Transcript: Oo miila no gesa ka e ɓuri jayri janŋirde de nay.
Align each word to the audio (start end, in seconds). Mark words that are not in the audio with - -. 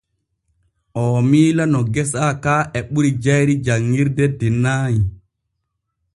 Oo 1.01 1.19
miila 1.29 1.63
no 1.71 1.79
gesa 1.93 2.23
ka 2.43 2.55
e 2.77 2.79
ɓuri 2.91 3.09
jayri 3.23 3.53
janŋirde 3.65 4.25
de 4.39 4.47
nay. 4.63 4.95